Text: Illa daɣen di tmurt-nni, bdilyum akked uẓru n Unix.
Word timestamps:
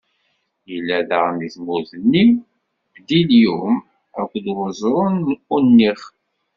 Illa 0.75 0.97
daɣen 1.09 1.35
di 1.41 1.49
tmurt-nni, 1.55 2.25
bdilyum 2.93 3.75
akked 4.19 4.45
uẓru 4.53 4.99
n 5.13 5.17
Unix. 5.55 6.01